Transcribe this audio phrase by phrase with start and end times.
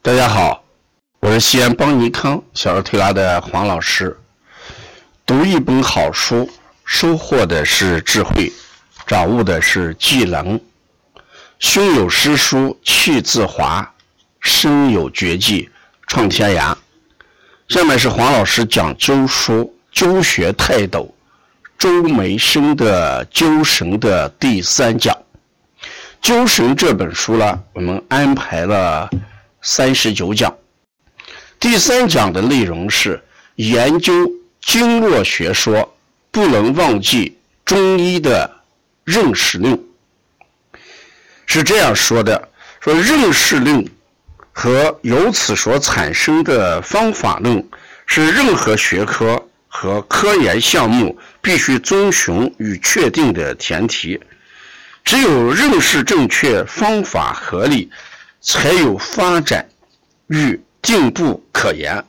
[0.00, 0.62] 大家好，
[1.18, 4.16] 我是西安邦尼康小儿推拿的黄老师。
[5.26, 6.48] 读一本好书，
[6.84, 8.50] 收获的是智慧，
[9.08, 10.58] 掌握的是技能。
[11.58, 13.92] 胸有诗书气自华，
[14.40, 15.68] 身有绝技
[16.06, 16.74] 创天涯。
[17.66, 21.12] 下面是黄老师讲灸书灸学泰斗
[21.76, 25.14] 周梅生的灸神的第三讲。
[26.22, 29.10] 灸神这本书呢，我们安排了
[29.62, 30.54] 三十九讲。
[31.60, 33.22] 第三讲的内容是
[33.56, 34.30] 研究
[34.60, 35.96] 经络学说，
[36.30, 38.60] 不能忘记中医的
[39.04, 39.78] 认识论。
[41.46, 42.48] 是这样说的：
[42.80, 43.84] 说认识论
[44.52, 47.66] 和由此所产生的方法论，
[48.06, 54.20] 是任何学科和科研项目必须遵循与确定的前提。
[55.04, 57.90] 只有认识正确，方法合理，
[58.40, 59.68] 才有发展
[60.28, 62.04] 与进步可言。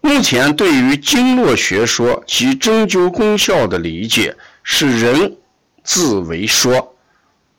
[0.00, 5.36] 目前对于经络学说及针灸功效的理解，是人
[5.82, 6.94] 自为说，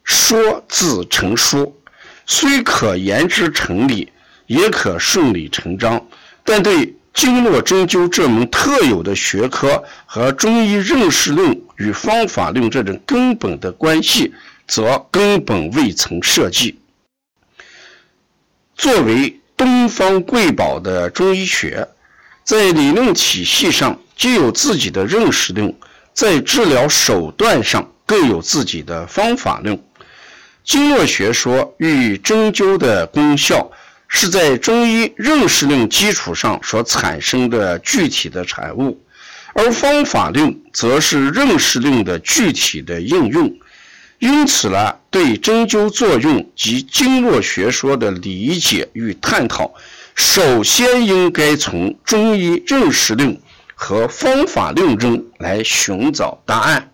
[0.04, 1.76] 说自成书，
[2.26, 4.12] 虽可言之成理，
[4.48, 6.06] 也可顺理成章，
[6.44, 14.34] 但对经络针灸这门特有的学科和中医认识论与方法论这种根本的关系。
[14.68, 16.80] 则根本未曾设计。
[18.76, 21.88] 作为东方瑰宝的中医学，
[22.44, 25.74] 在理论体系上既有自己的认识论，
[26.14, 29.82] 在治疗手段上更有自己的方法论。
[30.64, 33.72] 经络学说与针灸的功效，
[34.08, 39.02] 是在中医认识论基础上所产生的具体的产物，
[39.54, 43.52] 而方法论则是认识论的具体的应用。
[44.20, 49.74] 因此呢，对针灸作用及经络学说的理解与探讨，
[50.16, 53.38] 首先应该从中医认识论
[53.76, 56.92] 和方法论中来寻找答案。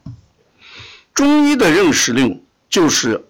[1.14, 3.24] 中医的认识论就是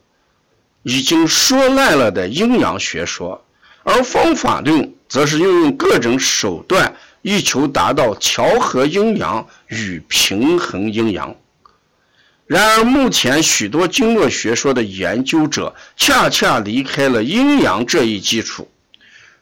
[0.84, 3.44] 已经说烂了的阴阳学说，
[3.84, 11.36] 而方法论则是运用各种手段，以求达到调和阴阳与平衡阴阳。
[12.52, 18.70] 然而，目前许多经络学说的研究者恰恰离开了阴阳这一基础，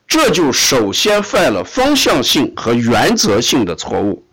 [0.08, 4.24] 这就首先犯了方向性和原则性的错误。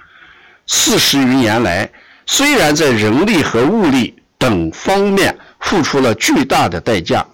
[0.66, 1.90] 四十余年来，
[2.26, 7.26] 虽然在人力和物力等方面付出了巨大的代价，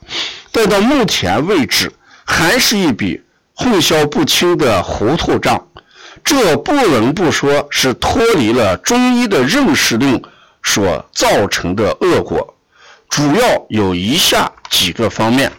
[0.53, 1.93] 但到目前为止，
[2.25, 3.21] 还是一笔
[3.53, 5.67] 混淆不清的糊涂账。
[6.23, 10.23] 这不能不说是脱离了中医的认识论。
[10.63, 12.55] 所造成的恶果，
[13.09, 15.53] 主要有以下几个方面：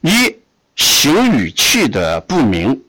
[0.00, 0.36] 一、
[0.76, 2.82] 形与气的不明，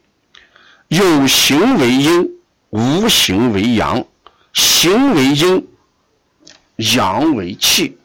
[0.87, 2.29] 有形为阴，
[2.69, 4.05] 无形为阳，
[4.53, 5.67] 形为阴，
[6.77, 7.97] 阳为气。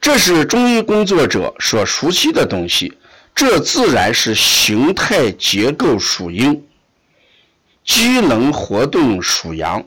[0.00, 2.96] 这是中医工作者所熟悉的东西，
[3.34, 6.64] 这自然是形态结构属阴，
[7.84, 9.84] 机能活动属阳。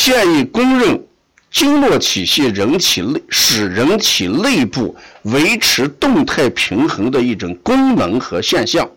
[0.00, 1.04] 现已公认，
[1.50, 8.88] 经络体系人体内使人体内部维持动态平衡的一种功能和现象。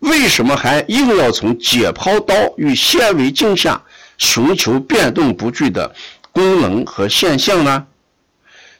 [0.00, 3.80] 为什么还硬要从解剖刀与显微镜下
[4.18, 5.94] 寻求变动不具的
[6.32, 7.86] 功能和现象呢？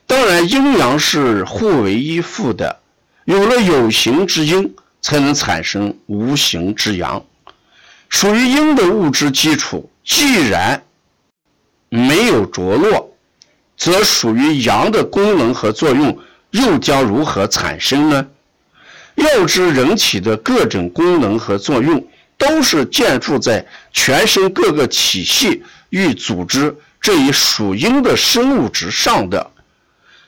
[0.08, 2.80] 当然，阴阳是互为依附的，
[3.26, 7.24] 有了有形之阴，才能产生无形之阳。
[8.08, 10.82] 属于阴的物质基础，既然
[11.94, 13.16] 没有着落，
[13.76, 16.18] 则属于阳的功能和作用
[16.50, 18.26] 又将如何产生呢？
[19.14, 22.04] 要知人体的各种功能和作用
[22.36, 29.52] 都是建筑在全身各个体系与组织这一属阴的生物之上的。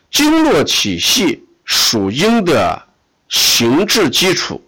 [0.09, 2.81] 经络体系属阴的
[3.29, 4.63] 形制基础，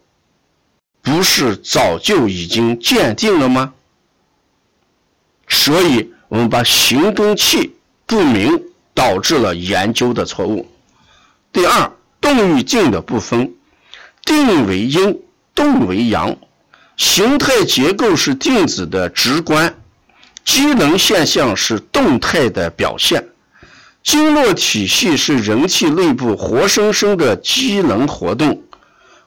[1.00, 3.72] 不是早就已经鉴定了吗？
[5.46, 6.12] 所以。
[6.28, 7.74] 我们把形跟气
[8.06, 8.62] 不明
[8.94, 10.68] 导致了研究的错误。
[11.52, 11.90] 第二，
[12.20, 13.54] 动与静的不分，
[14.24, 15.18] 定为阴，
[15.54, 16.36] 动为阳，
[16.96, 19.74] 形态结构是定子的直观，
[20.44, 23.28] 机能现象是动态的表现。
[24.02, 28.62] 经络体系是人体内部活生生的机能活动。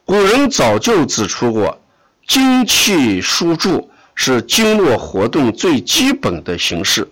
[0.06, 1.81] 古人早就指出过，
[2.27, 3.90] 精气输注。
[4.15, 7.07] 是经络活动最基本的形式。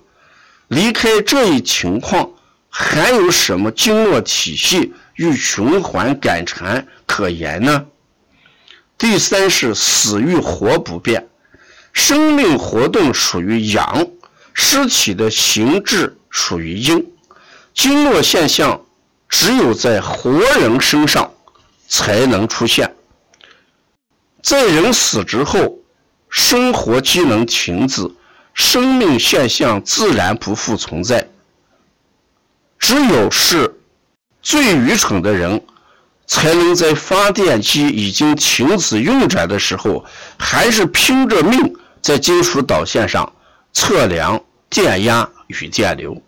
[0.67, 2.29] 离开这一情况，
[2.69, 7.85] 还有什么经络体系与循环感禅可言呢？
[8.97, 11.27] 第三是死与活不变，
[11.93, 14.07] 生命活动属于阳，
[14.53, 17.11] 尸体的形质属于阴。
[17.73, 18.85] 经络现象
[19.27, 21.33] 只有在活人身上
[21.87, 22.93] 才能出现，
[24.43, 25.78] 在人死之后，
[26.29, 28.09] 生活机能停止，
[28.53, 31.27] 生命现象自然不复存在。
[32.77, 33.75] 只有是
[34.41, 35.61] 最愚蠢的人，
[36.27, 40.05] 才能在发电机已经停止运转的时候，
[40.37, 43.33] 还是拼着命在金属导线上
[43.73, 46.21] 测量电压与电流。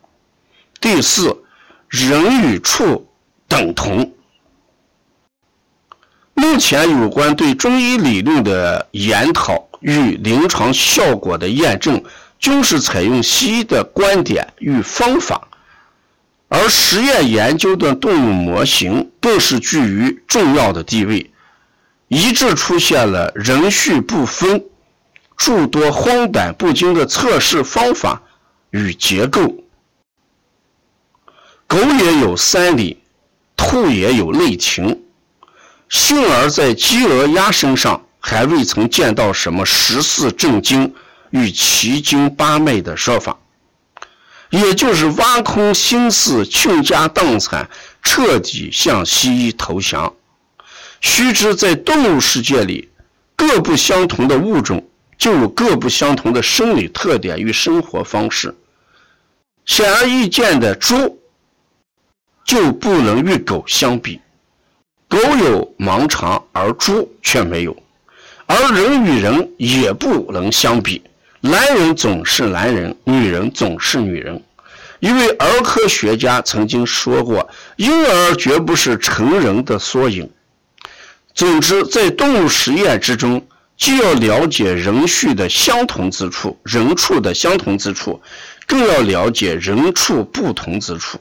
[0.80, 1.44] 第四，
[1.88, 3.07] 人与畜
[3.47, 4.13] 等同。
[6.33, 12.04] 目前有关对中医理论的研讨与临床效果的验证，
[12.39, 15.48] 均是采用西医的观点与方法。
[16.48, 21.31] 而实验研究的动物模型更是居于重要的地位，
[22.10, 24.66] 一致出现了人畜不分、
[25.38, 28.22] 诸多荒诞不经的测试方法
[28.72, 29.56] 与结构。
[31.68, 33.01] 狗也有三里，
[33.56, 35.04] 兔也有内情，
[35.88, 40.94] 幸而在鸡、鹅、鸭身上还未曾见到什么十四正经
[41.31, 43.38] 与奇经八脉的说法。
[44.50, 47.69] 也就是挖空心思倾家荡产，
[48.03, 50.13] 彻底向西医投降。
[51.00, 52.89] 须知，在动物世界里，
[53.35, 54.88] 各不相同的物种
[55.18, 58.53] 就有各不相同的生理特点与生活方式。
[59.65, 61.18] 显而易见的，猪
[62.44, 64.19] 就不能与狗相比。
[65.07, 67.71] 狗有盲肠，而猪却没有；
[68.51, 71.01] 而人与人也不能相比。
[71.39, 74.44] 男人总是男人，女人总是女人。
[75.00, 80.30] 一位儿科学家曾经说过：“婴儿绝不是成人的缩影。”
[81.33, 83.42] 总之，在动物实验之中，
[83.77, 88.21] 既要了解人畜的相同之处，人畜的相同之处，
[88.68, 91.18] 更要了解人畜不同之处。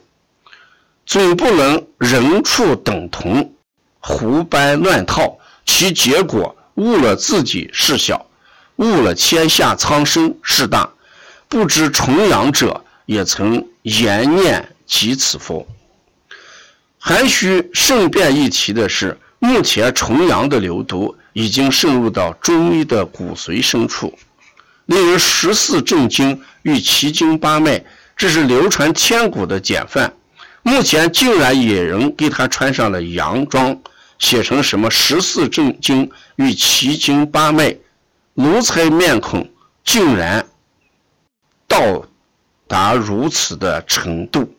[1.05, 3.53] 总不能人畜等同，
[3.99, 8.25] 胡掰乱套，其结果误了自己事小。
[8.77, 10.89] 误了天下苍生事大，
[11.47, 15.67] 不知重阳者也曾言念及此否？
[16.97, 24.17] 还需顺便一提的是，目前重阳的流毒已经渗入到中医的骨髓深处，
[24.85, 27.83] 例如十四正经与奇经八脉，
[28.17, 30.11] 这是流传千古的典范。
[30.63, 33.79] 目前竟然有人给他穿上了洋装，
[34.21, 37.75] 写成什么十四正经与奇经八脉。
[38.33, 39.51] 奴才面孔
[39.83, 40.47] 竟然
[41.67, 42.07] 到
[42.65, 44.49] 达如此的程度，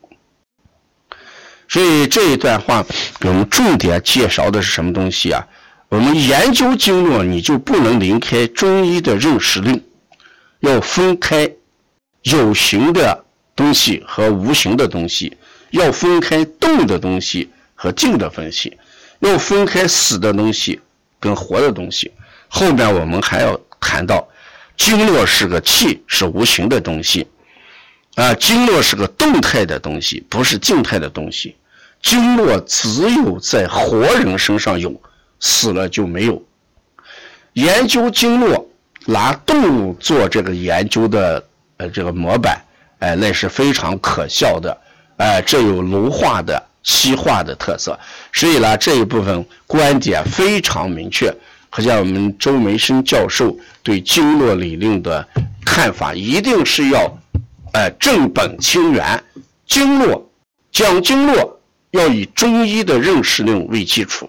[1.66, 2.84] 所以这一段话
[3.22, 5.48] 我们重点介绍的是什么东西啊？
[5.88, 9.82] 我们研究经络，你就不能离开中医的认识论，
[10.60, 11.50] 要分开
[12.24, 13.24] 有形的
[13.56, 15.34] 东西和无形的东西，
[15.70, 18.76] 要分开动的东西和静的东西，
[19.22, 20.80] 要分开死的东西
[21.18, 22.12] 跟活的东西。
[22.48, 24.28] 后面我们还要谈到，
[24.76, 27.26] 经络是个气，是无形的东西，
[28.16, 31.56] 啊，经络是个动态的东西，不是静态的东西。
[32.02, 35.00] 经络只有在活人身上有，
[35.38, 36.42] 死了就没有。
[37.52, 38.68] 研究经络，
[39.06, 41.44] 拿动物做这个研究的，
[41.76, 42.60] 呃，这个模板，
[42.98, 44.76] 哎，那是非常可笑的，
[45.16, 47.98] 哎，这有奴化的、西化的特色。
[48.32, 51.34] 所以呢，这一部分观点非常明确。
[51.70, 55.26] 可见我们周梅生教授对经络理论的
[55.64, 57.18] 看法，一定是要，
[57.72, 59.24] 呃，正本清源。
[59.66, 60.30] 经络
[60.70, 61.60] 讲经络
[61.92, 64.28] 要以中医的认识论为基础，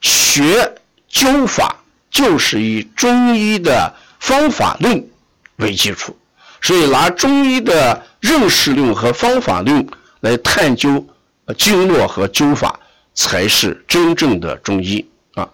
[0.00, 0.72] 学
[1.10, 1.74] 灸法
[2.08, 5.04] 就是以中医的方法论
[5.56, 6.16] 为基础。
[6.62, 9.84] 所以拿中医的认识论和方法论
[10.20, 11.04] 来探究
[11.54, 12.78] 经络和灸法，
[13.14, 15.04] 才是真正的中医
[15.34, 15.48] 啊。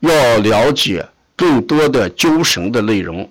[0.00, 3.28] 要了解更多的灸神的内容，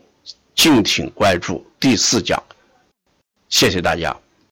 [0.56, 2.42] 敬请关注第四讲。
[3.50, 4.16] 谢谢大家。